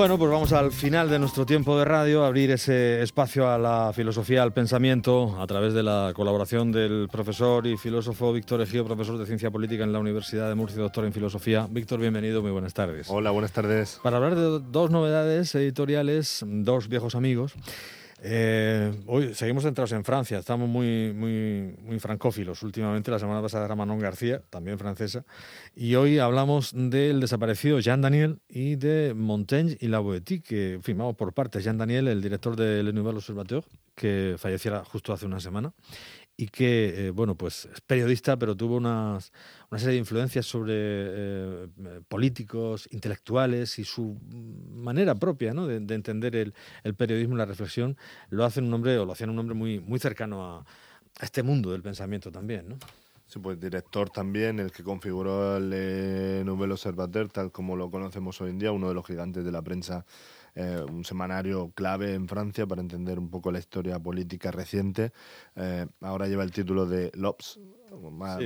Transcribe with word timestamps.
Bueno, 0.00 0.16
pues 0.16 0.30
vamos 0.30 0.50
al 0.54 0.72
final 0.72 1.10
de 1.10 1.18
nuestro 1.18 1.44
tiempo 1.44 1.78
de 1.78 1.84
radio, 1.84 2.24
abrir 2.24 2.50
ese 2.52 3.02
espacio 3.02 3.50
a 3.50 3.58
la 3.58 3.92
filosofía, 3.94 4.42
al 4.42 4.50
pensamiento, 4.50 5.38
a 5.38 5.46
través 5.46 5.74
de 5.74 5.82
la 5.82 6.12
colaboración 6.14 6.72
del 6.72 7.06
profesor 7.12 7.66
y 7.66 7.76
filósofo 7.76 8.32
Víctor 8.32 8.62
Ejío, 8.62 8.82
profesor 8.86 9.18
de 9.18 9.26
Ciencia 9.26 9.50
Política 9.50 9.84
en 9.84 9.92
la 9.92 9.98
Universidad 9.98 10.48
de 10.48 10.54
Murcia, 10.54 10.80
doctor 10.80 11.04
en 11.04 11.12
Filosofía. 11.12 11.68
Víctor, 11.70 12.00
bienvenido, 12.00 12.40
muy 12.40 12.50
buenas 12.50 12.72
tardes. 12.72 13.08
Hola, 13.10 13.30
buenas 13.30 13.52
tardes. 13.52 14.00
Para 14.02 14.16
hablar 14.16 14.36
de 14.36 14.60
dos 14.70 14.90
novedades 14.90 15.54
editoriales, 15.54 16.46
dos 16.46 16.88
viejos 16.88 17.14
amigos. 17.14 17.52
Eh, 18.22 18.92
hoy 19.06 19.34
seguimos 19.34 19.64
centrados 19.64 19.92
en 19.92 20.04
Francia, 20.04 20.38
estamos 20.38 20.68
muy, 20.68 21.12
muy, 21.14 21.74
muy 21.80 21.98
francófilos. 21.98 22.62
Últimamente, 22.62 23.10
la 23.10 23.18
semana 23.18 23.40
pasada 23.40 23.64
era 23.64 23.74
Manon 23.74 23.98
García, 23.98 24.42
también 24.50 24.78
francesa, 24.78 25.24
y 25.74 25.94
hoy 25.94 26.18
hablamos 26.18 26.72
del 26.74 27.20
desaparecido 27.20 27.80
Jean 27.80 28.02
Daniel 28.02 28.40
y 28.48 28.76
de 28.76 29.14
Montaigne 29.14 29.78
y 29.80 29.88
La 29.88 30.00
Boétie, 30.00 30.42
que 30.42 30.80
firmamos 30.82 31.16
por 31.16 31.32
parte. 31.32 31.60
Jean 31.62 31.78
Daniel, 31.78 32.08
el 32.08 32.20
director 32.20 32.56
de 32.56 32.82
Le 32.82 32.92
Nouvel 32.92 33.16
Observateur, 33.16 33.64
que 33.94 34.34
falleciera 34.38 34.84
justo 34.84 35.14
hace 35.14 35.24
una 35.24 35.40
semana, 35.40 35.72
y 36.40 36.48
que, 36.48 37.08
eh, 37.08 37.10
bueno, 37.10 37.34
pues 37.34 37.66
es 37.66 37.82
periodista, 37.82 38.38
pero 38.38 38.56
tuvo 38.56 38.76
unas, 38.76 39.30
una 39.70 39.78
serie 39.78 39.92
de 39.92 39.98
influencias 39.98 40.46
sobre 40.46 40.72
eh, 40.74 41.68
políticos, 42.08 42.88
intelectuales 42.92 43.78
y 43.78 43.84
su 43.84 44.16
manera 44.72 45.14
propia 45.14 45.52
¿no? 45.52 45.66
de, 45.66 45.76
entender 45.94 46.34
el, 46.36 46.54
el, 46.82 46.94
periodismo 46.94 47.34
y 47.34 47.38
la 47.38 47.44
reflexión 47.44 47.98
lo 48.30 48.46
hace 48.46 48.60
un 48.60 48.72
hombre, 48.72 48.96
o 48.96 49.04
lo 49.04 49.12
hacía 49.12 49.26
un 49.26 49.38
hombre 49.38 49.54
muy, 49.54 49.80
muy 49.80 49.98
cercano 49.98 50.42
a, 50.42 50.60
a 50.60 51.24
este 51.24 51.42
mundo 51.42 51.72
del 51.72 51.82
pensamiento 51.82 52.32
también, 52.32 52.70
¿no? 52.70 52.78
Sí, 53.26 53.38
pues 53.38 53.60
director 53.60 54.08
también, 54.08 54.58
el 54.58 54.72
que 54.72 54.82
configuró 54.82 55.58
el 55.58 55.70
eh, 55.74 56.42
Nouvel 56.44 56.72
Observateur, 56.72 57.28
tal 57.28 57.52
como 57.52 57.76
lo 57.76 57.90
conocemos 57.90 58.40
hoy 58.40 58.50
en 58.50 58.58
día, 58.58 58.72
uno 58.72 58.88
de 58.88 58.94
los 58.94 59.06
gigantes 59.06 59.44
de 59.44 59.52
la 59.52 59.60
prensa 59.60 60.06
eh, 60.54 60.84
un 60.88 61.04
semanario 61.04 61.70
clave 61.74 62.14
en 62.14 62.28
Francia 62.28 62.66
para 62.66 62.80
entender 62.80 63.18
un 63.18 63.30
poco 63.30 63.50
la 63.50 63.58
historia 63.58 63.98
política 63.98 64.50
reciente. 64.50 65.12
Eh, 65.56 65.86
ahora 66.00 66.26
lleva 66.26 66.44
el 66.44 66.52
título 66.52 66.86
de 66.86 67.10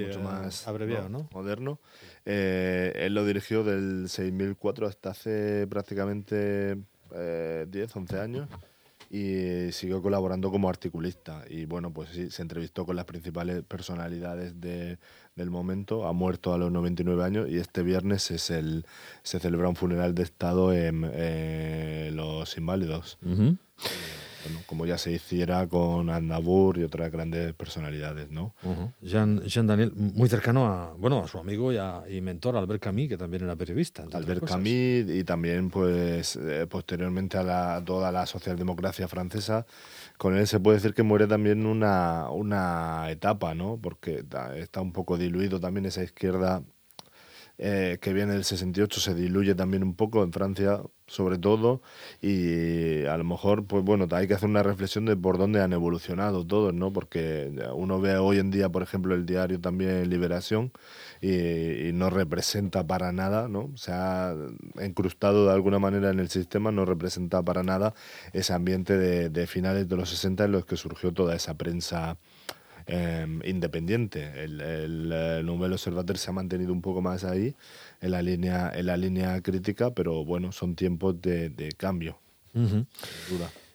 mucho 0.00 0.20
eh, 0.20 0.22
más 0.22 0.66
abreviado, 0.66 1.08
¿no? 1.08 1.28
moderno. 1.32 1.78
él 2.24 3.14
lo 3.14 3.24
dirigió 3.24 3.62
del 3.62 4.08
6004 4.08 4.86
hasta 4.86 5.10
hace 5.10 5.66
prácticamente 5.66 6.78
10, 7.10 7.96
11 7.96 8.18
años 8.18 8.48
y 9.14 9.70
siguió 9.70 10.02
colaborando 10.02 10.50
como 10.50 10.68
articulista. 10.68 11.44
Y 11.48 11.66
bueno, 11.66 11.92
pues 11.92 12.08
sí, 12.10 12.30
se 12.30 12.42
entrevistó 12.42 12.84
con 12.84 12.96
las 12.96 13.04
principales 13.04 13.62
personalidades 13.62 14.60
de, 14.60 14.98
del 15.36 15.50
momento. 15.50 16.08
Ha 16.08 16.12
muerto 16.12 16.52
a 16.52 16.58
los 16.58 16.72
99 16.72 17.22
años 17.22 17.48
y 17.48 17.58
este 17.58 17.84
viernes 17.84 18.32
es 18.32 18.50
el, 18.50 18.84
se 19.22 19.38
celebra 19.38 19.68
un 19.68 19.76
funeral 19.76 20.16
de 20.16 20.24
Estado 20.24 20.72
en 20.72 21.08
eh, 21.12 22.10
Los 22.12 22.58
Inválidos 22.58 23.18
como 24.66 24.86
ya 24.86 24.98
se 24.98 25.12
hiciera 25.12 25.66
con 25.66 26.10
Andabur 26.10 26.78
y 26.78 26.84
otras 26.84 27.10
grandes 27.10 27.52
personalidades, 27.54 28.30
¿no? 28.30 28.54
Jean, 29.02 29.66
Daniel, 29.66 29.92
muy 29.94 30.28
cercano 30.28 30.66
a, 30.66 30.94
bueno, 30.94 31.22
a 31.22 31.28
su 31.28 31.38
amigo 31.38 31.72
y, 31.72 32.20
mentor 32.20 32.56
Albert 32.56 32.82
Camus, 32.82 33.08
que 33.08 33.16
también 33.16 33.44
era 33.44 33.56
periodista. 33.56 34.04
Albert 34.12 34.44
Camus 34.44 34.66
y 34.66 35.24
también, 35.24 35.70
pues, 35.70 36.36
eh, 36.36 36.66
posteriormente 36.68 37.38
a 37.38 37.42
la, 37.42 37.82
toda 37.84 38.10
la 38.12 38.26
socialdemocracia 38.26 39.08
francesa, 39.08 39.66
con 40.16 40.36
él 40.36 40.46
se 40.46 40.60
puede 40.60 40.78
decir 40.78 40.94
que 40.94 41.02
muere 41.02 41.26
también 41.26 41.66
una, 41.66 42.30
una 42.30 43.10
etapa, 43.10 43.54
¿no? 43.54 43.78
Porque 43.80 44.24
está 44.56 44.80
un 44.80 44.92
poco 44.92 45.18
diluido 45.18 45.60
también 45.60 45.86
esa 45.86 46.02
izquierda 46.02 46.62
eh, 47.56 47.98
que 48.00 48.12
viene 48.12 48.32
del 48.32 48.44
68 48.44 49.00
se 49.00 49.14
diluye 49.14 49.54
también 49.54 49.84
un 49.84 49.94
poco 49.94 50.24
en 50.24 50.32
Francia 50.32 50.80
sobre 51.06 51.36
todo 51.38 51.82
y 52.22 53.04
a 53.04 53.16
lo 53.18 53.24
mejor 53.24 53.66
pues 53.66 53.84
bueno 53.84 54.06
hay 54.12 54.26
que 54.26 54.34
hacer 54.34 54.48
una 54.48 54.62
reflexión 54.62 55.04
de 55.04 55.16
por 55.16 55.36
dónde 55.36 55.60
han 55.62 55.72
evolucionado 55.74 56.46
todos 56.46 56.72
no 56.72 56.92
porque 56.92 57.52
uno 57.74 58.00
ve 58.00 58.16
hoy 58.16 58.38
en 58.38 58.50
día 58.50 58.70
por 58.70 58.82
ejemplo 58.82 59.14
el 59.14 59.26
diario 59.26 59.60
también 59.60 60.08
Liberación 60.08 60.72
y, 61.20 61.92
no 61.92 62.10
representa 62.10 62.86
para 62.86 63.12
nada 63.12 63.48
no 63.48 63.70
se 63.76 63.92
ha 63.92 64.34
incrustado 64.82 65.46
de 65.46 65.52
alguna 65.52 65.78
manera 65.78 66.10
en 66.10 66.20
el 66.20 66.28
sistema 66.30 66.72
no 66.72 66.84
representa 66.84 67.42
para 67.42 67.62
nada 67.62 67.94
ese 68.32 68.52
ambiente 68.54 68.96
de, 68.96 69.28
de 69.28 69.46
finales 69.46 69.88
de 69.88 69.96
los 69.96 70.08
60 70.08 70.44
en 70.44 70.52
los 70.52 70.64
que 70.64 70.76
surgió 70.76 71.12
toda 71.12 71.36
esa 71.36 71.54
prensa 71.54 72.16
Em, 72.86 73.40
independiente. 73.46 74.44
El, 74.44 74.60
el, 74.60 75.12
el 75.12 75.46
Nouvel 75.46 75.72
Observateur 75.72 76.18
se 76.18 76.30
ha 76.30 76.32
mantenido 76.34 76.72
un 76.72 76.82
poco 76.82 77.00
más 77.00 77.24
ahí, 77.24 77.54
en 78.00 78.10
la 78.10 78.20
línea, 78.20 78.70
en 78.74 78.86
la 78.86 78.96
línea 78.96 79.40
crítica, 79.40 79.92
pero 79.92 80.24
bueno, 80.24 80.52
son 80.52 80.74
tiempos 80.74 81.20
de, 81.22 81.48
de 81.48 81.72
cambio. 81.72 82.18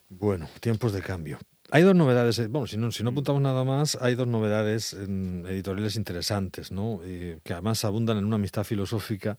Bueno, 0.09 0.47
tiempos 0.59 0.93
de 0.93 1.01
cambio. 1.01 1.39
Hay 1.71 1.83
dos 1.83 1.95
novedades, 1.95 2.39
eh, 2.39 2.47
bueno, 2.47 2.65
si 2.65 2.77
no, 2.77 2.91
si 2.91 3.03
no 3.03 3.11
apuntamos 3.11 3.43
nada 3.43 3.63
más, 3.63 3.95
hay 4.01 4.15
dos 4.15 4.27
novedades 4.27 4.93
editoriales 4.93 5.97
interesantes, 5.97 6.71
¿no? 6.71 6.99
que 7.03 7.53
además 7.53 7.85
abundan 7.85 8.17
en 8.17 8.25
una 8.25 8.37
amistad 8.37 8.63
filosófica 8.63 9.37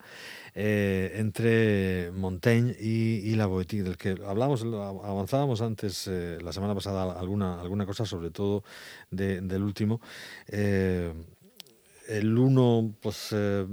eh, 0.54 1.12
entre 1.16 2.12
Montaigne 2.12 2.76
y, 2.78 3.16
y 3.28 3.34
La 3.34 3.46
Boétie, 3.46 3.82
del 3.82 3.96
que 3.96 4.14
hablamos, 4.24 4.62
avanzábamos 4.62 5.60
antes, 5.60 6.06
eh, 6.06 6.38
la 6.40 6.52
semana 6.52 6.72
pasada, 6.72 7.18
alguna, 7.18 7.60
alguna 7.60 7.84
cosa, 7.84 8.06
sobre 8.06 8.30
todo 8.30 8.62
del 9.10 9.62
último 9.64 10.00
el 12.10 12.36
uno, 12.36 12.96
pues, 13.00 13.28
eh, 13.32 13.64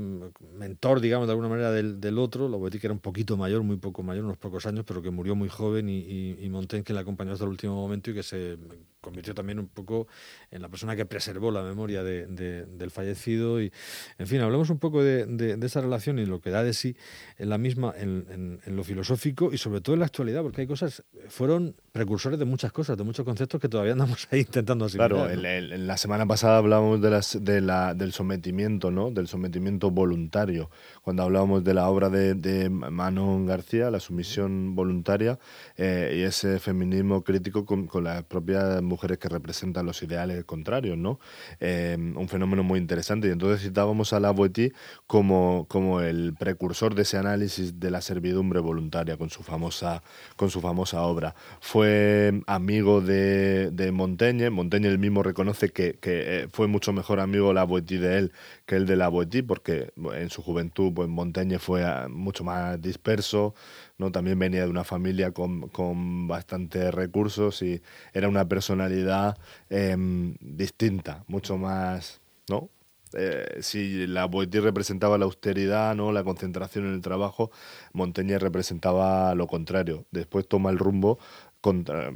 mentor, 0.53 1.01
digamos, 1.01 1.27
de 1.27 1.31
alguna 1.31 1.49
manera 1.49 1.71
del, 1.71 1.99
del 1.99 2.19
otro, 2.19 2.49
que 2.69 2.77
era 2.85 2.93
un 2.93 2.99
poquito 2.99 3.35
mayor, 3.35 3.63
muy 3.63 3.77
poco 3.77 4.03
mayor, 4.03 4.25
unos 4.25 4.37
pocos 4.37 4.65
años, 4.67 4.85
pero 4.87 5.01
que 5.01 5.09
murió 5.09 5.35
muy 5.35 5.49
joven 5.49 5.89
y, 5.89 5.97
y, 5.99 6.37
y 6.39 6.49
Montaigne 6.49 6.83
que 6.83 6.93
le 6.93 6.99
acompañó 6.99 7.31
hasta 7.33 7.45
el 7.45 7.49
último 7.49 7.75
momento 7.75 8.11
y 8.11 8.13
que 8.13 8.23
se 8.23 8.57
convirtió 9.07 9.33
también 9.33 9.57
un 9.57 9.67
poco 9.69 10.07
en 10.51 10.61
la 10.61 10.67
persona 10.67 10.95
que 10.95 11.05
preservó 11.05 11.49
la 11.49 11.63
memoria 11.63 12.03
de, 12.03 12.27
del 12.27 12.91
fallecido. 12.91 13.61
Y, 13.61 13.71
en 14.17 14.27
fin, 14.27 14.41
hablemos 14.41 14.69
un 14.69 14.79
poco 14.79 15.01
de, 15.01 15.25
de, 15.25 15.65
esa 15.65 15.79
relación 15.79 16.19
y 16.19 16.25
lo 16.25 16.41
que 16.41 16.49
da 16.49 16.61
de 16.61 16.73
sí 16.73 16.97
en 17.37 17.49
la 17.49 17.57
misma, 17.57 17.93
en, 17.97 18.59
en, 18.65 18.75
lo 18.75 18.83
filosófico 18.83 19.53
y 19.53 19.57
sobre 19.57 19.79
todo 19.79 19.93
en 19.93 20.01
la 20.01 20.07
actualidad, 20.07 20.41
porque 20.43 20.61
hay 20.61 20.67
cosas, 20.67 21.03
fueron 21.29 21.75
precursores 21.93 22.37
de 22.37 22.45
muchas 22.45 22.73
cosas, 22.73 22.97
de 22.97 23.03
muchos 23.05 23.23
conceptos 23.23 23.61
que 23.61 23.69
todavía 23.69 23.93
andamos 23.93 24.27
ahí 24.31 24.41
intentando 24.41 24.85
asimilar. 24.85 25.09
Claro, 25.09 25.29
en, 25.29 25.87
la 25.87 25.97
semana 25.97 26.25
pasada 26.25 26.57
hablábamos 26.57 27.01
de, 27.01 27.09
las, 27.09 27.37
de 27.41 27.61
la, 27.61 27.93
del 27.93 28.11
sometimiento, 28.11 28.91
¿no? 28.91 29.09
Del 29.09 29.27
sometimiento 29.27 29.89
voluntario. 29.89 30.69
Cuando 31.01 31.23
hablábamos 31.23 31.63
de 31.63 31.73
la 31.73 31.87
obra 31.89 32.09
de, 32.09 32.35
de 32.35 32.69
Manon 32.69 33.45
García, 33.45 33.89
la 33.89 34.01
sumisión 34.01 34.75
voluntaria, 34.75 35.39
eh, 35.77 36.15
y 36.17 36.21
ese 36.23 36.59
feminismo 36.59 37.23
crítico 37.23 37.65
con, 37.65 37.87
con 37.87 38.03
las 38.03 38.23
propias 38.23 38.81
mujeres 38.97 39.19
que 39.19 39.29
representan 39.29 39.85
los 39.85 40.01
ideales 40.01 40.43
contrarios, 40.43 40.97
¿no? 40.97 41.19
Eh, 41.59 41.95
un 41.99 42.27
fenómeno 42.27 42.63
muy 42.63 42.79
interesante. 42.79 43.27
Y 43.27 43.31
entonces 43.31 43.61
citábamos 43.61 44.11
a 44.11 44.19
la 44.19 44.31
Boétie 44.31 44.73
como, 45.05 45.67
como 45.69 46.01
el 46.01 46.33
precursor 46.33 46.95
de 46.95 47.03
ese 47.03 47.17
análisis 47.17 47.79
de 47.79 47.91
la 47.91 48.01
servidumbre 48.01 48.59
voluntaria 48.59 49.15
con 49.15 49.29
su 49.29 49.43
famosa, 49.43 50.01
con 50.35 50.49
su 50.49 50.61
famosa 50.61 51.03
obra. 51.03 51.35
Fue 51.61 52.41
amigo 52.47 53.01
de, 53.01 53.69
de 53.71 53.91
Montaigne. 53.91 54.49
Montaigne 54.49 54.87
él 54.87 54.97
mismo 54.97 55.21
reconoce 55.21 55.69
que, 55.69 55.99
que 56.01 56.13
eh, 56.25 56.47
fue 56.51 56.65
mucho 56.65 56.91
mejor 56.91 57.19
amigo 57.19 57.53
la 57.53 57.65
Boétie 57.65 57.99
de 57.99 58.17
él 58.17 58.31
que 58.65 58.77
el 58.77 58.87
de 58.87 58.95
la 58.95 59.09
Boétie, 59.09 59.43
porque 59.43 59.93
en 60.15 60.29
su 60.29 60.41
juventud 60.41 60.91
pues, 60.93 61.07
Montaigne 61.07 61.59
fue 61.59 61.85
ah, 61.85 62.07
mucho 62.09 62.43
más 62.43 62.81
disperso, 62.81 63.53
¿no? 63.97 64.11
También 64.11 64.39
venía 64.39 64.63
de 64.63 64.69
una 64.69 64.83
familia 64.83 65.31
con, 65.31 65.69
con 65.69 66.27
bastantes 66.27 66.93
recursos 66.93 67.61
y 67.61 67.81
era 68.13 68.27
una 68.27 68.47
personalidad 68.47 69.37
em, 69.69 70.35
distinta, 70.39 71.23
mucho 71.27 71.57
más, 71.57 72.21
¿no? 72.49 72.69
Eh, 73.13 73.59
si 73.61 74.05
la 74.05 74.25
Boétie 74.25 74.59
representaba 74.59 75.17
la 75.17 75.25
austeridad, 75.25 75.95
¿no? 75.95 76.11
la 76.11 76.25
concentración 76.25 76.85
en 76.87 76.93
el 76.93 77.01
trabajo, 77.01 77.51
Montaigne 77.93 78.37
representaba 78.37 79.33
lo 79.33 79.47
contrario. 79.47 80.05
Después 80.11 80.47
toma 80.47 80.71
el 80.71 80.77
rumbo 80.77 81.17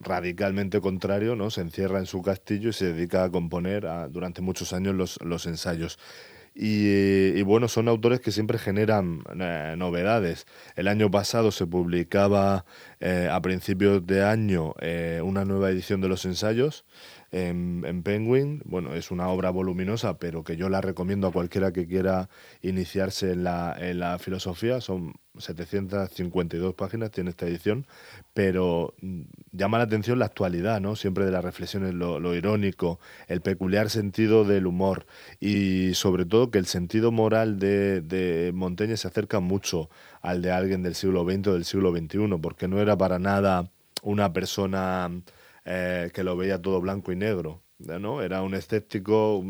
radicalmente 0.03 0.79
contrario, 0.79 1.35
¿no? 1.35 1.49
se 1.49 1.61
encierra 1.61 1.99
en 1.99 2.05
su 2.05 2.21
castillo 2.21 2.69
y 2.69 2.73
se 2.73 2.93
dedica 2.93 3.23
a 3.23 3.29
componer 3.29 3.85
durante 4.09 4.41
muchos 4.41 4.73
años 4.73 4.95
los, 4.95 5.21
los 5.23 5.45
ensayos. 5.45 5.99
Y, 6.53 7.41
bueno, 7.43 7.69
son 7.69 7.87
autores 7.87 8.19
que 8.19 8.31
siempre 8.31 8.57
generan 8.59 9.23
eh, 9.39 9.75
novedades. 9.77 10.47
El 10.75 10.89
año 10.89 11.09
pasado 11.09 11.51
se 11.51 11.65
publicaba 11.65 12.65
eh, 12.99 13.29
a 13.31 13.41
principios 13.41 14.05
de 14.05 14.25
año 14.25 14.73
eh, 14.81 15.21
una 15.23 15.45
nueva 15.45 15.69
edición 15.69 16.01
de 16.01 16.09
los 16.09 16.25
ensayos 16.25 16.85
en, 17.31 18.03
Penguin. 18.03 18.61
Bueno, 18.65 18.93
es 18.93 19.11
una 19.11 19.29
obra 19.29 19.49
voluminosa, 19.49 20.17
pero 20.19 20.43
que 20.43 20.57
yo 20.57 20.69
la 20.69 20.81
recomiendo 20.81 21.27
a 21.27 21.31
cualquiera 21.31 21.71
que 21.71 21.87
quiera 21.87 22.29
iniciarse 22.61 23.31
en 23.31 23.43
la, 23.43 23.75
en 23.79 23.99
la 23.99 24.19
filosofía. 24.19 24.81
Son 24.81 25.13
752 25.37 26.73
páginas, 26.73 27.11
tiene 27.11 27.29
esta 27.29 27.47
edición, 27.47 27.87
pero 28.33 28.95
mm, 29.01 29.21
llama 29.53 29.77
la 29.77 29.85
atención 29.85 30.19
la 30.19 30.25
actualidad, 30.25 30.81
¿no? 30.81 30.95
Siempre 30.97 31.23
de 31.25 31.31
las 31.31 31.43
reflexiones, 31.43 31.93
lo, 31.93 32.35
irónico, 32.35 32.99
el 33.27 33.41
peculiar 33.41 33.89
sentido 33.89 34.43
del 34.43 34.67
humor 34.67 35.05
y 35.39 35.93
sobre 35.93 36.25
todo 36.25 36.51
que 36.51 36.57
el 36.59 36.65
sentido 36.65 37.11
moral 37.11 37.59
de, 37.59 38.01
de 38.01 38.51
Montaigne 38.53 38.97
se 38.97 39.07
acerca 39.07 39.39
mucho 39.39 39.89
al 40.21 40.41
de 40.41 40.51
alguien 40.51 40.83
del 40.83 40.95
siglo 40.95 41.23
XX 41.23 41.47
o 41.47 41.53
del 41.53 41.65
siglo 41.65 41.91
XXI, 41.95 42.37
porque 42.41 42.67
no 42.67 42.81
era 42.81 42.97
para 42.97 43.19
nada 43.19 43.69
una 44.03 44.33
persona 44.33 45.09
eh, 45.65 46.09
que 46.13 46.23
lo 46.23 46.35
veía 46.35 46.61
todo 46.61 46.81
blanco 46.81 47.11
y 47.11 47.15
negro, 47.15 47.61
¿no? 47.79 48.21
Era 48.21 48.41
un 48.41 48.55
escéptico, 48.55 49.43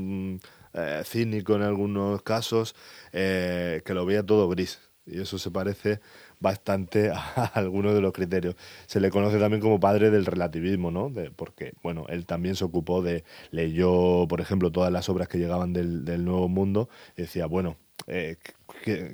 eh, 0.74 1.02
cínico 1.06 1.56
en 1.56 1.62
algunos 1.62 2.22
casos, 2.22 2.76
eh, 3.14 3.82
que 3.86 3.94
lo 3.94 4.06
veía 4.06 4.24
todo 4.26 4.50
gris. 4.50 4.80
Y 5.06 5.20
eso 5.22 5.38
se 5.40 5.50
parece 5.52 6.00
bastante 6.40 7.12
a 7.16 7.52
algunos 7.56 7.94
de 7.94 8.02
los 8.02 8.14
criterios. 8.14 8.56
Se 8.88 9.00
le 9.00 9.10
conoce 9.10 9.40
también 9.40 9.62
como 9.62 9.80
padre 9.80 10.12
del 10.12 10.26
relativismo, 10.26 10.92
¿no? 10.92 11.12
porque, 11.36 11.74
bueno, 11.84 12.06
él 12.10 12.26
también 12.26 12.56
se 12.56 12.66
ocupó 12.66 13.02
de, 13.02 13.24
leyó, 13.52 14.28
por 14.28 14.42
ejemplo, 14.42 14.72
todas 14.72 14.92
las 14.92 15.10
obras 15.10 15.28
que 15.28 15.38
llegaban 15.38 15.74
del, 15.74 16.26
Nuevo 16.26 16.50
Mundo 16.50 16.90
y 17.18 17.24
decía, 17.24 17.46
bueno, 17.46 17.78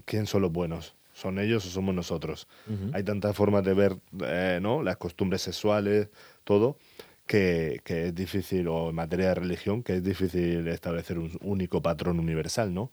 ¿quién 0.05 0.25
son 0.25 0.41
los 0.41 0.51
buenos? 0.51 0.97
¿Son 1.17 1.39
ellos 1.39 1.65
o 1.65 1.69
somos 1.69 1.95
nosotros? 1.95 2.47
Hay 2.93 3.01
tantas 3.01 3.35
formas 3.35 3.63
de 3.63 3.73
ver, 3.73 4.61
¿no? 4.61 4.83
Las 4.83 4.97
costumbres 4.97 5.41
sexuales, 5.41 6.09
todo, 6.43 6.77
que, 7.25 7.81
es 7.83 8.13
difícil, 8.13 8.67
o 8.67 8.89
en 8.89 8.95
materia 8.95 9.29
de 9.29 9.33
religión, 9.33 9.81
que 9.81 9.95
es 9.95 10.03
difícil 10.03 10.67
establecer 10.67 11.17
un 11.17 11.35
único 11.41 11.81
patrón 11.81 12.19
universal, 12.19 12.71
¿no? 12.71 12.91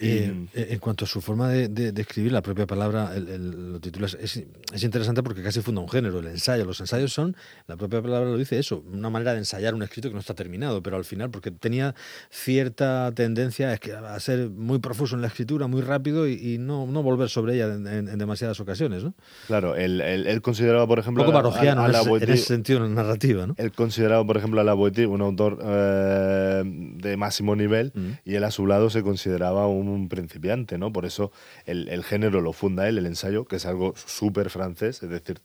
Eh, 0.00 0.46
eh, 0.54 0.68
en 0.70 0.78
cuanto 0.78 1.04
a 1.04 1.08
su 1.08 1.20
forma 1.20 1.48
de, 1.48 1.92
escribir, 1.96 2.30
la 2.30 2.42
propia 2.42 2.66
palabra, 2.66 3.12
el, 3.16 3.72
lo 3.72 3.80
titulas, 3.80 4.16
es, 4.20 4.44
es, 4.72 4.84
interesante 4.84 5.24
porque 5.24 5.42
casi 5.42 5.60
funda 5.60 5.80
un 5.80 5.88
género, 5.88 6.20
el 6.20 6.28
ensayo. 6.28 6.64
Los 6.64 6.80
ensayos 6.80 7.12
son, 7.12 7.36
la 7.66 7.76
propia 7.76 8.00
palabra 8.00 8.30
lo 8.30 8.36
dice 8.36 8.58
eso, 8.58 8.84
una 8.92 9.10
manera 9.10 9.32
de 9.32 9.38
ensayar 9.38 9.74
un 9.74 9.82
escrito 9.82 10.08
que 10.08 10.14
no 10.14 10.20
está 10.20 10.34
terminado, 10.34 10.82
pero 10.82 10.96
al 10.96 11.04
final, 11.04 11.30
porque 11.30 11.50
tenía 11.50 11.96
cierta 12.30 13.10
tendencia 13.12 13.72
a 13.72 14.20
ser 14.20 14.50
muy 14.50 14.78
profuso 14.78 15.16
en 15.16 15.22
la 15.22 15.28
escritura, 15.28 15.66
muy 15.66 15.80
rápido 15.80 16.28
y, 16.28 16.58
no, 16.58 16.86
no, 16.86 17.02
volver 17.02 17.28
sobre 17.28 17.54
ella 17.54 17.66
en, 17.74 18.18
demasiadas 18.18 18.60
ocasiones. 18.60 19.02
¿no? 19.02 19.14
Claro, 19.48 19.74
él, 19.74 20.40
consideraba, 20.42 20.86
por 20.86 21.00
ejemplo. 21.00 21.24
Un 21.24 21.32
poco 21.32 21.56
a, 21.58 21.62
en, 21.64 22.22
ese, 22.22 22.36
sentido, 22.36 22.84
en 22.84 22.94
narrativa. 22.94 23.46
¿no? 23.46 23.54
Él 23.58 23.72
consideraba, 23.72 24.24
por 24.24 24.36
ejemplo, 24.36 24.60
a 24.60 24.64
la 24.64 24.74
Boetie 24.74 25.06
un 25.06 25.22
autor 25.22 25.58
eh, 25.60 26.62
de 26.64 27.16
máximo 27.16 27.56
nivel 27.56 27.92
mm. 27.94 28.08
y 28.24 28.34
él 28.36 28.44
a 28.44 28.52
su 28.52 28.66
lado 28.66 28.90
se 28.90 29.02
consideraba 29.02 29.66
un 29.66 29.87
un 29.88 30.08
principiante, 30.08 30.78
¿no? 30.78 30.92
Por 30.92 31.04
eso 31.04 31.32
el, 31.66 32.04
género 32.04 32.40
lo 32.40 32.52
funda 32.52 32.88
él, 32.88 32.98
el 32.98 33.06
ensayo, 33.06 33.44
que 33.46 33.56
es 33.56 33.66
algo 33.66 33.94
súper 33.96 34.50
francés, 34.50 35.02
es 35.02 35.10
decir, 35.10 35.40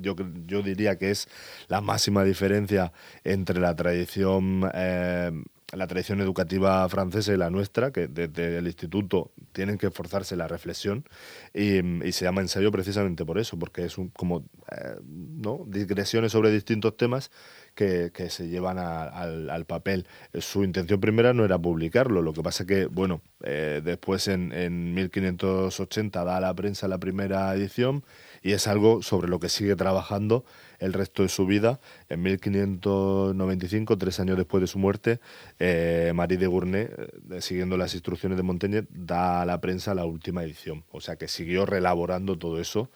yo, 0.00 0.14
yo 0.46 0.62
diría 0.62 0.96
que 0.98 1.10
es 1.10 1.28
la 1.68 1.80
máxima 1.80 2.24
diferencia 2.24 2.92
entre 3.24 3.60
la 3.60 3.74
tradición... 3.74 4.70
Eh, 4.74 5.32
la 5.72 5.86
tradición 5.86 6.20
educativa 6.20 6.88
francesa 6.88 7.32
y 7.32 7.36
la 7.36 7.50
nuestra, 7.50 7.92
que 7.92 8.08
desde 8.08 8.56
el 8.56 8.66
instituto 8.66 9.32
tienen 9.52 9.76
que 9.76 9.90
forzarse 9.90 10.34
la 10.34 10.48
reflexión 10.48 11.04
y, 11.52 11.80
se 12.12 12.24
llama 12.24 12.40
ensayo 12.40 12.72
precisamente 12.72 13.24
por 13.26 13.38
eso, 13.38 13.58
porque 13.58 13.84
es 13.84 13.98
un, 13.98 14.08
como 14.08 14.44
eh, 14.72 14.96
¿no? 15.04 15.64
digresiones 15.66 16.32
sobre 16.32 16.50
distintos 16.50 16.96
temas 16.96 17.30
que, 17.78 18.28
se 18.28 18.48
llevan 18.48 18.78
al, 18.78 19.64
papel. 19.66 20.06
Su 20.34 20.64
intención 20.64 21.00
primera 21.00 21.32
no 21.32 21.44
era 21.44 21.58
publicarlo, 21.58 22.22
lo 22.22 22.32
que 22.32 22.42
pasa 22.42 22.66
que, 22.66 22.86
bueno, 22.86 23.20
eh, 23.44 23.80
después 23.84 24.26
en, 24.26 24.52
en 24.52 24.94
1580 24.94 26.24
da 26.24 26.36
a 26.38 26.40
la 26.40 26.52
prensa 26.54 26.88
la 26.88 26.98
primera 26.98 27.54
edición 27.54 28.02
y 28.42 28.52
es 28.52 28.66
algo 28.66 29.00
sobre 29.02 29.28
lo 29.28 29.38
que 29.38 29.48
sigue 29.48 29.76
trabajando 29.76 30.44
el 30.80 30.92
resto 30.92 31.22
de 31.22 31.28
su 31.28 31.46
vida. 31.46 31.78
En 32.08 32.22
1595, 32.22 33.96
tres 33.96 34.18
años 34.18 34.36
después 34.36 34.60
de 34.60 34.66
su 34.66 34.80
muerte, 34.80 35.20
eh, 35.60 36.10
Marie 36.16 36.38
de 36.38 36.48
Gournay, 36.48 36.88
eh, 37.30 37.40
siguiendo 37.40 37.76
las 37.76 37.94
instrucciones 37.94 38.36
de 38.36 38.42
Montaigne, 38.42 38.86
da 38.90 39.42
a 39.42 39.46
la 39.46 39.60
prensa 39.60 39.94
la 39.94 40.04
última 40.04 40.42
edición. 40.42 40.84
O 40.90 41.00
sea 41.00 41.14
que 41.14 41.28
siguió 41.28 41.64
relaborando 41.64 42.38
todo 42.38 42.60
eso 42.60 42.90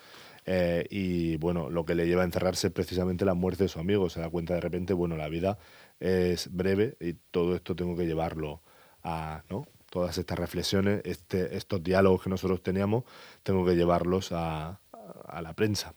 eh, 0.44 0.87
y 0.91 1.37
bueno, 1.37 1.71
lo 1.71 1.85
que 1.85 1.94
le 1.94 2.06
lleva 2.06 2.23
a 2.23 2.25
encerrarse 2.25 2.69
es 2.69 2.73
precisamente 2.73 3.25
la 3.25 3.35
muerte 3.35 3.65
de 3.65 3.69
su 3.69 3.79
amigo. 3.79 4.11
Se 4.11 4.21
da 4.21 4.29
cuenta 4.31 4.55
de 4.55 4.61
repente, 4.61 4.93
bueno, 4.93 5.17
la 5.17 5.29
vida 5.29 5.59
es 6.00 6.53
breve 6.53 6.97
y 7.00 7.15
todo 7.31 7.55
esto 7.55 7.77
tengo 7.77 7.97
que 7.97 8.06
llevarlo 8.06 8.61
a, 9.03 9.44
¿no? 9.49 9.67
Todas 9.91 10.17
estas 10.17 10.39
reflexiones, 10.39 11.03
este, 11.05 11.56
estos 11.56 11.83
diálogos 11.83 12.23
que 12.23 12.31
nosotros 12.31 12.62
teníamos, 12.62 13.05
tengo 13.43 13.65
que 13.65 13.77
llevarlos 13.77 14.33
a, 14.33 14.81
a 15.27 15.43
la 15.43 15.53
prensa. 15.53 15.94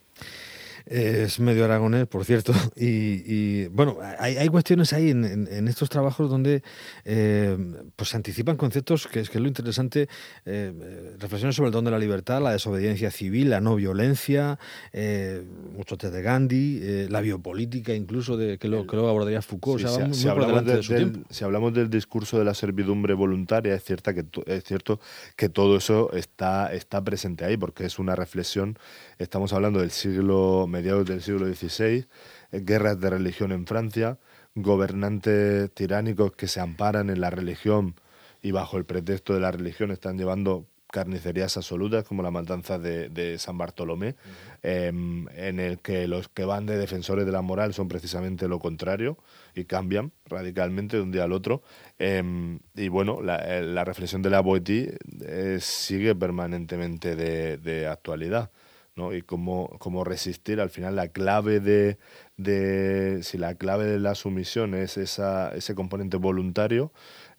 Es 0.86 1.40
medio 1.40 1.64
aragonés, 1.64 2.06
por 2.06 2.24
cierto. 2.24 2.52
Y, 2.78 3.66
bueno, 3.68 3.98
hay, 4.18 4.48
cuestiones 4.48 4.92
ahí 4.92 5.10
en, 5.10 5.68
estos 5.68 5.88
trabajos 5.88 6.30
donde 6.30 6.62
eh, 7.04 7.56
pues 7.96 8.10
se 8.10 8.16
anticipan 8.16 8.56
conceptos 8.56 9.06
que 9.06 9.20
es 9.20 9.30
que 9.30 9.38
es 9.38 9.42
lo 9.42 9.48
interesante. 9.48 10.08
Eh, 10.44 11.16
reflexiones 11.18 11.56
sobre 11.56 11.68
el 11.68 11.72
don 11.72 11.84
de 11.84 11.90
la 11.90 11.98
libertad, 11.98 12.40
la 12.42 12.52
desobediencia 12.52 13.10
civil, 13.10 13.50
la 13.50 13.60
no 13.60 13.74
violencia, 13.74 14.58
eh, 14.92 15.42
mucho 15.74 15.96
de 15.96 16.22
Gandhi, 16.22 17.08
la 17.08 17.20
biopolítica 17.20 17.94
incluso, 17.94 18.36
de 18.36 18.58
que 18.58 18.68
lo, 18.68 18.86
que 18.86 18.96
lo 18.96 19.08
abordaría 19.08 19.42
Foucault. 19.42 19.80
si, 20.12 20.28
hablamos 20.28 20.64
del, 20.64 21.24
si, 21.30 21.44
hablamos 21.44 21.72
del, 21.74 21.90
discurso 21.90 22.38
de 22.38 22.44
la 22.44 22.54
servidumbre 22.54 23.14
voluntaria, 23.14 23.74
es, 23.74 23.82
cierta 23.82 24.14
que, 24.14 24.24
es 24.46 24.64
cierto 24.64 25.00
que 25.34 25.48
todo 25.48 25.76
eso 25.76 26.12
está, 26.12 26.72
está 26.72 27.02
presente 27.02 27.44
ahí, 27.44 27.56
porque 27.56 27.86
es 27.86 27.98
una 27.98 28.14
reflexión. 28.14 28.78
Estamos 29.18 29.52
hablando 29.52 29.80
del 29.80 29.90
siglo 29.90 30.66
mediados 30.76 31.06
del 31.06 31.22
siglo 31.22 31.46
XVI, 31.46 32.06
guerras 32.52 33.00
de 33.00 33.08
religión 33.08 33.50
en 33.50 33.66
Francia, 33.66 34.18
gobernantes 34.54 35.72
tiránicos 35.72 36.32
que 36.32 36.48
se 36.48 36.60
amparan 36.60 37.08
en 37.08 37.20
la 37.20 37.30
religión 37.30 37.94
y 38.42 38.50
bajo 38.50 38.76
el 38.76 38.84
pretexto 38.84 39.32
de 39.32 39.40
la 39.40 39.52
religión 39.52 39.90
están 39.90 40.18
llevando 40.18 40.66
carnicerías 40.92 41.56
absolutas 41.56 42.04
como 42.04 42.22
la 42.22 42.30
matanza 42.30 42.78
de, 42.78 43.36
San 43.38 43.58
Bartolomé, 43.58 44.16
em, 44.62 45.26
en 45.30 45.60
el 45.60 45.78
que 45.78 46.06
los 46.06 46.28
que 46.28 46.44
van 46.44 46.66
de 46.66 46.76
defensores 46.76 47.26
de 47.26 47.32
la 47.32 47.42
moral 47.42 47.74
son 47.74 47.88
precisamente 47.88 48.48
lo 48.48 48.58
contrario 48.58 49.18
y 49.54 49.64
cambian 49.64 50.12
radicalmente 50.26 50.96
de 50.96 51.02
un 51.02 51.10
día 51.10 51.24
al 51.24 51.32
otro. 51.32 51.62
Em, 51.98 52.60
y 52.74 52.88
bueno, 52.88 53.20
la, 53.22 53.36
eh, 53.36 53.84
reflexión 53.84 54.22
de 54.22 54.30
la 54.30 54.40
Boetie 54.40 54.96
eh, 55.22 55.58
sigue 55.60 56.14
permanentemente 56.14 57.16
de 57.16 57.86
actualidad. 57.86 58.50
¿No? 58.96 59.14
y 59.14 59.22
cómo, 59.22 59.76
cómo, 59.78 60.02
resistir. 60.04 60.60
Al 60.60 60.70
final 60.70 60.96
la 60.96 61.08
clave 61.08 61.60
de, 61.60 61.98
de, 62.36 63.20
si 63.22 63.38
la 63.38 63.54
clave 63.54 63.84
de 63.84 64.00
la 64.00 64.14
sumisión 64.14 64.74
es 64.74 64.96
esa, 64.96 65.54
ese 65.54 65.74
componente 65.74 66.16
voluntario, 66.16 66.92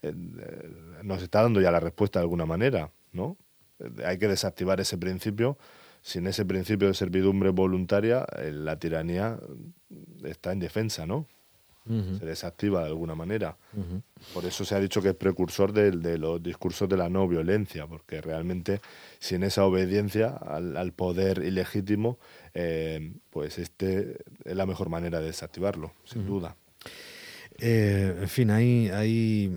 eh, 0.04 0.14
eh, 0.40 0.72
nos 1.04 1.22
está 1.24 1.42
dando 1.42 1.60
ya 1.60 1.72
la 1.72 1.80
respuesta 1.80 2.20
de 2.20 2.24
alguna 2.24 2.46
manera, 2.46 2.92
¿no? 3.12 3.38
Hay 4.06 4.18
que 4.18 4.28
desactivar 4.28 4.80
ese 4.80 4.98
principio. 4.98 5.58
Sin 6.02 6.26
ese 6.28 6.46
principio 6.46 6.88
de 6.88 6.94
servidumbre 6.94 7.50
voluntaria, 7.50 8.26
eh, 8.38 8.52
la 8.54 8.80
tiranía 8.80 9.40
está 10.24 10.54
en 10.54 10.60
se 11.88 12.26
desactiva 12.26 12.82
de 12.82 12.88
alguna 12.88 13.16
manera. 13.16 13.58
Por 14.34 14.46
eso 14.46 14.66
se 14.66 14.76
ha 14.76 14.80
dicho 14.80 15.02
que 15.02 15.10
es 15.10 15.16
precursor 15.16 15.72
de, 15.74 16.18
los 16.18 16.42
discursos 16.42 16.90
de 16.90 16.98
la 16.98 17.10
no 17.10 17.28
violencia, 17.28 17.88
porque 17.88 18.22
realmente 18.22 18.82
sin 19.20 19.44
esa 19.44 19.66
obediencia 19.66 20.30
al, 20.30 20.92
poder 20.94 21.40
ilegítimo, 21.40 22.20
eh, 22.54 23.14
pues 23.30 23.60
este 23.60 24.18
es 24.44 24.56
la 24.56 24.66
mejor 24.66 24.90
manera 24.90 25.20
de 25.20 25.28
desactivarlo, 25.28 25.92
sin 26.06 26.26
duda. 26.26 26.56
Eh, 27.60 28.16
en 28.22 28.30
fin, 28.30 28.52
hay, 28.52 28.90
hay 28.90 29.52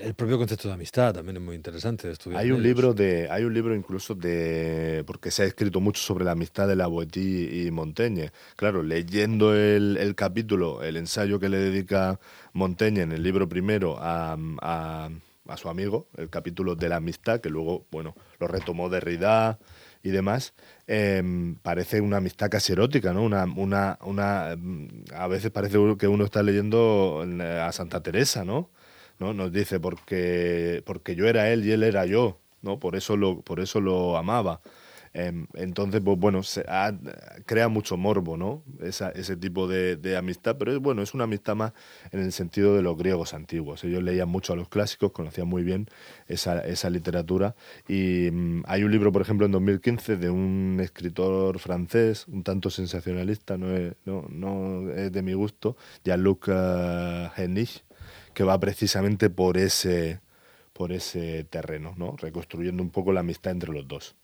el 0.00 0.14
propio 0.14 0.38
concepto 0.38 0.68
de 0.68 0.74
amistad 0.74 1.12
también 1.12 1.36
es 1.36 1.42
muy 1.42 1.54
interesante 1.54 2.06
de 2.06 2.14
estudiar. 2.14 2.40
Hay 2.40 2.50
un 2.50 2.62
libro 2.62 2.94
de, 2.94 3.28
hay 3.30 3.44
un 3.44 3.52
libro 3.52 3.74
incluso 3.74 4.14
de, 4.14 5.04
porque 5.06 5.30
se 5.30 5.42
ha 5.42 5.44
escrito 5.44 5.80
mucho 5.80 6.00
sobre 6.00 6.24
la 6.24 6.32
amistad 6.32 6.66
de 6.66 6.76
la 6.76 6.86
Boetí 6.86 7.66
y 7.66 7.70
Montaigne. 7.70 8.32
Claro, 8.56 8.82
leyendo 8.82 9.54
el, 9.54 9.98
el, 9.98 10.14
capítulo, 10.14 10.82
el 10.82 10.96
ensayo 10.96 11.38
que 11.38 11.50
le 11.50 11.58
dedica 11.58 12.18
Montaigne 12.54 13.02
en 13.02 13.12
el 13.12 13.22
libro 13.22 13.46
primero 13.48 13.98
a, 13.98 14.38
a, 14.62 15.10
a 15.46 15.56
su 15.58 15.68
amigo, 15.68 16.08
el 16.16 16.30
capítulo 16.30 16.74
de 16.74 16.88
la 16.88 16.96
amistad, 16.96 17.40
que 17.40 17.50
luego, 17.50 17.84
bueno, 17.90 18.14
lo 18.40 18.48
retomó 18.48 18.88
Derrida 18.88 19.58
y 20.06 20.10
demás, 20.10 20.54
em, 20.86 21.56
parece 21.56 22.00
una 22.00 22.18
amistad 22.18 22.48
casi 22.48 22.72
erótica, 22.72 23.12
¿no? 23.12 23.24
Una, 23.24 23.44
una, 23.44 23.98
una, 24.02 24.54
mm, 24.56 25.06
a 25.14 25.26
veces 25.26 25.50
parece 25.50 25.78
que 25.98 26.06
uno 26.06 26.24
está 26.24 26.44
leyendo 26.44 27.24
eh, 27.26 27.60
a 27.60 27.72
Santa 27.72 28.02
Teresa, 28.02 28.44
¿no? 28.44 28.70
¿No? 29.18 29.32
Nos 29.34 29.52
dice, 29.52 29.80
porque, 29.80 30.82
porque 30.86 31.16
yo 31.16 31.26
era 31.26 31.50
él 31.50 31.66
y 31.66 31.72
él 31.72 31.82
era 31.82 32.06
yo, 32.06 32.38
¿no? 32.62 32.78
Por 32.78 32.94
eso 32.94 33.16
lo, 33.16 33.40
por 33.42 33.58
eso 33.60 33.80
lo 33.80 34.16
amaba. 34.16 34.60
Em, 35.18 35.46
entonces, 35.54 36.02
pues 36.04 36.18
bueno, 36.18 36.42
crea 37.46 37.68
mucho 37.68 37.96
morbo, 37.96 38.36
¿no? 38.36 38.62
ese 38.82 39.36
tipo 39.38 39.66
de, 39.66 40.14
amistad, 40.14 40.56
pero 40.58 40.72
es 40.72 40.78
bueno, 40.78 41.00
es 41.00 41.14
una 41.14 41.24
amistad 41.24 41.56
más 41.56 41.72
en 42.12 42.20
el 42.20 42.32
sentido 42.32 42.76
de 42.76 42.82
los 42.82 42.98
griegos 42.98 43.32
antiguos. 43.32 43.82
Ellos 43.84 44.02
leían 44.02 44.28
mucho 44.28 44.52
a 44.52 44.56
los 44.56 44.68
clásicos, 44.68 45.12
conocían 45.12 45.48
muy 45.48 45.62
bien 45.62 45.88
esa, 46.28 46.60
esa 46.60 46.90
literatura. 46.90 47.56
Y 47.88 48.28
mm, 48.30 48.64
hay 48.66 48.84
un 48.84 48.92
libro, 48.92 49.10
por 49.10 49.22
ejemplo, 49.22 49.46
en 49.46 49.52
2015 49.52 50.18
de 50.18 50.28
un 50.28 50.80
escritor 50.82 51.60
francés, 51.60 52.28
un 52.28 52.42
tanto 52.42 52.68
sensacionalista, 52.68 53.56
no 53.56 53.74
es, 53.74 53.94
no, 54.04 54.90
es 54.90 55.10
de 55.12 55.22
mi 55.22 55.32
gusto, 55.32 55.78
Jean-Luc 56.04 56.48
uh, 56.48 57.64
que 58.34 58.44
va 58.44 58.60
precisamente 58.60 59.30
por 59.30 59.56
ese, 59.56 60.20
por 60.74 60.92
ese 60.92 61.44
terreno, 61.44 61.94
¿no? 61.96 62.16
reconstruyendo 62.18 62.82
un 62.82 62.90
poco 62.90 63.12
la 63.14 63.20
amistad 63.20 63.52
entre 63.52 63.72
los 63.72 63.88
dos. 63.88 64.14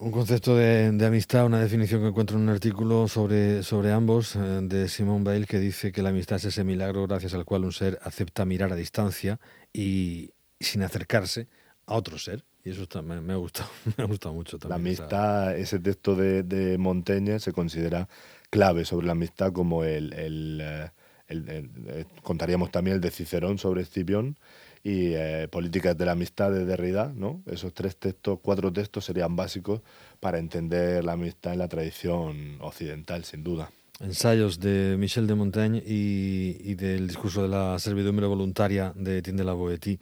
Un 0.00 0.12
concepto 0.12 0.56
de, 0.56 0.86
amistad, 1.04 1.44
una 1.44 1.60
definición 1.60 2.00
que 2.00 2.08
encuentro 2.08 2.38
en 2.38 2.44
un 2.44 2.48
artículo 2.48 3.06
sobre, 3.06 3.62
sobre 3.62 3.92
ambos 3.92 4.34
eh, 4.34 4.38
de 4.62 4.88
Simone 4.88 5.24
Bale 5.24 5.44
que 5.44 5.58
dice 5.58 5.92
que 5.92 6.00
la 6.00 6.08
amistad 6.08 6.38
es 6.38 6.46
ese 6.46 6.64
milagro 6.64 7.06
gracias 7.06 7.34
al 7.34 7.44
cual 7.44 7.66
un 7.66 7.72
ser 7.72 7.98
acepta 8.02 8.46
mirar 8.46 8.72
a 8.72 8.76
distancia 8.76 9.38
y 9.74 10.30
sin 10.58 10.82
acercarse 10.82 11.48
a 11.84 11.96
otro 11.96 12.16
ser. 12.16 12.46
Y 12.64 12.70
eso 12.70 12.86
me, 13.02 13.32
ha 13.34 13.36
gustado, 13.36 13.68
me 13.98 14.04
ha 14.04 14.06
gustado 14.06 14.34
mucho 14.34 14.58
también. 14.58 14.70
La 14.70 14.88
amistad, 14.88 15.58
ese 15.58 15.78
texto 15.78 16.16
de, 16.16 16.44
de 16.44 16.78
Montaigne 16.78 17.38
se 17.38 17.52
considera 17.52 18.08
clave 18.48 18.86
sobre 18.86 19.04
la 19.04 19.12
amistad 19.12 19.52
como 19.52 19.84
el, 19.84 20.14
el, 20.14 20.60
eh, 20.62 20.90
eh, 21.28 22.04
contaríamos 22.22 22.70
también 22.70 22.94
el 22.94 23.00
de 23.02 23.10
Cicerón 23.10 23.58
sobre 23.58 23.82
Escipión 23.82 24.38
y 24.82 25.12
eh, 25.14 25.48
Políticas 25.50 25.96
de 25.96 26.06
la 26.06 26.12
Amistad 26.12 26.50
de 26.50 26.64
Derrida, 26.64 27.12
¿no? 27.14 27.42
Esos 27.46 27.74
tres 27.74 27.96
textos, 27.96 28.38
cuatro 28.42 28.72
textos 28.72 29.04
serían 29.04 29.36
básicos 29.36 29.82
para 30.20 30.38
entender 30.38 31.04
la 31.04 31.12
amistad 31.12 31.52
en 31.52 31.58
la 31.58 31.68
tradición 31.68 32.58
occidental, 32.60 33.24
sin 33.24 33.44
duda 33.44 33.70
ensayos 34.00 34.58
de 34.60 34.96
Michel 34.98 35.26
de 35.26 35.34
Montaigne 35.34 35.82
y, 35.84 36.74
del 36.74 37.06
discurso 37.06 37.42
de 37.42 37.48
la 37.48 37.78
servidumbre 37.78 38.26
voluntaria 38.26 38.92
de 38.96 39.18
Etienne 39.18 39.38
de 39.38 39.44
la 39.44 39.52
Boétie. 39.52 40.00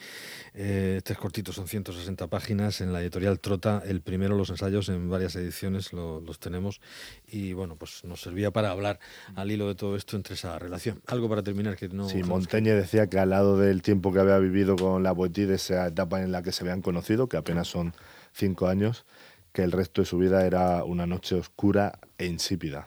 Eh, 0.55 1.01
tres 1.03 1.19
cortitos, 1.19 1.57
son 1.57 1.67
160 1.67 2.29
páginas. 2.29 2.81
En 2.81 2.93
la 2.93 3.01
editorial 3.03 3.41
Trota, 3.41 3.83
el 3.85 4.01
primero, 4.01 4.37
los 4.37 4.51
ensayos 4.51 4.89
en 4.89 5.11
varias 5.11 5.35
ediciones 5.37 5.93
los 5.93 6.39
tenemos. 6.39 6.81
Y 7.27 7.53
bueno, 7.53 7.77
pues 7.77 8.05
nos 8.05 8.21
servía 8.21 8.53
para 8.53 8.71
hablar 8.71 9.01
al 9.35 9.51
hilo 9.51 9.67
de 9.67 9.75
todo 9.75 9.97
esto 9.97 10.17
entre 10.17 10.35
esa 10.35 10.59
relación. 10.59 11.03
Algo 11.07 11.29
para 11.29 11.43
terminar 11.43 11.77
que 11.77 11.89
no. 11.89 12.09
Sí, 12.09 12.23
Montaigne 12.23 12.75
decía 12.75 13.09
que 13.09 13.19
al 13.19 13.31
lado 13.31 13.59
del 13.59 13.83
tiempo 13.83 14.13
que 14.13 14.21
había 14.21 14.39
vivido 14.39 14.77
con 14.77 15.03
la 15.03 15.13
Boétie, 15.13 15.47
de 15.47 15.57
esa 15.57 15.89
etapa 15.89 16.23
en 16.23 16.33
la 16.33 16.43
que 16.43 16.53
se 16.53 16.63
habían 16.63 16.83
conocido, 16.83 17.29
que 17.29 17.37
apenas 17.37 17.69
son 17.69 17.95
cinco 18.33 18.69
años, 18.69 19.05
que 19.53 19.63
el 19.63 19.73
resto 19.73 20.03
de 20.03 20.07
su 20.07 20.19
vida 20.19 20.47
era 20.47 20.85
una 20.85 21.07
noche 21.07 21.35
oscura 21.35 21.99
e 22.17 22.27
insípida. 22.27 22.87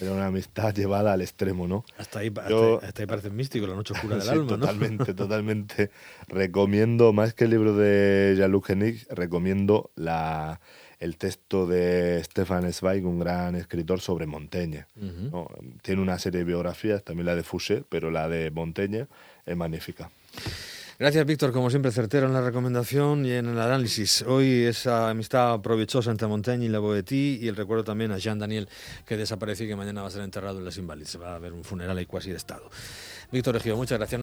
Era 0.00 0.12
una 0.12 0.26
amistad 0.26 0.74
llevada 0.74 1.12
al 1.12 1.22
extremo, 1.22 1.66
¿no? 1.66 1.84
Hasta 1.98 2.20
ahí, 2.20 2.30
parece 2.30 3.30
místico, 3.30 3.66
la 3.66 3.74
noche 3.74 3.94
oscura 3.94 4.16
del 4.18 4.28
alma, 4.28 4.56
¿no? 4.56 4.58
Totalmente, 4.58 5.14
totalmente. 5.14 5.90
Recomiendo, 6.28 7.12
más 7.12 7.34
que 7.34 7.44
el 7.44 7.50
libro 7.50 7.76
de 7.76 8.34
Jean-Luc 8.36 8.68
recomiendo 9.10 9.90
la, 9.96 10.60
el 10.98 11.16
texto 11.16 11.66
de 11.66 12.22
Stefan 12.24 12.72
Zweig, 12.72 13.04
un 13.04 13.18
gran 13.18 13.54
escritor 13.54 14.00
sobre 14.00 14.26
Montaigne. 14.26 14.86
Tiene 15.82 16.02
una 16.02 16.18
serie 16.18 16.40
de 16.40 16.44
biografías, 16.44 17.04
también 17.04 17.26
la 17.26 17.34
de 17.34 17.42
Fouché, 17.42 17.84
pero 17.88 18.10
la 18.10 18.28
de 18.28 18.50
Montaigne 18.50 19.06
es 19.46 19.56
magnífica. 19.56 20.10
Gracias, 20.96 21.26
Víctor. 21.26 21.50
Como 21.50 21.70
siempre, 21.70 21.90
certero 21.90 22.28
en 22.28 22.32
la 22.32 22.40
recomendación 22.40 23.26
y 23.26 23.32
en 23.32 23.46
el 23.46 23.60
análisis. 23.60 24.22
Hoy 24.22 24.62
esa 24.62 25.10
amistad 25.10 25.60
provechosa 25.60 26.12
entre 26.12 26.28
Montaigne 26.28 26.66
y 26.66 26.68
la 26.68 26.78
Boétie 26.78 27.36
y 27.42 27.48
el 27.48 27.56
recuerdo 27.56 27.82
también 27.82 28.12
a 28.12 28.18
Jean 28.18 28.38
Daniel, 28.38 28.68
que 29.04 29.16
desapareció 29.16 29.66
y 29.66 29.70
que 29.70 29.74
mañana 29.74 30.02
va 30.02 30.08
a 30.08 30.10
ser 30.12 30.22
enterrado 30.22 30.58
en 30.58 30.64
las 30.64 30.78
Invalides. 30.78 31.10
Se 31.10 31.18
va 31.18 31.32
a 31.32 31.34
haber 31.34 31.52
un 31.52 31.64
funeral 31.64 31.98
ahí 31.98 32.06
cuasi 32.06 32.30
de 32.30 32.36
Estado. 32.36 32.70
Víctor 33.32 33.56
Egido, 33.56 33.76
muchas 33.76 33.98
gracias. 33.98 34.12